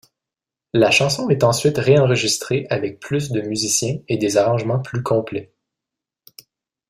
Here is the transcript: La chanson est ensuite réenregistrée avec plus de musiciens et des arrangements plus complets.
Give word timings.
La 0.73 0.89
chanson 0.89 1.29
est 1.29 1.43
ensuite 1.43 1.77
réenregistrée 1.77 2.65
avec 2.71 2.99
plus 2.99 3.29
de 3.29 3.39
musiciens 3.41 3.99
et 4.07 4.17
des 4.17 4.35
arrangements 4.37 4.79
plus 4.79 5.03
complets. 5.03 5.53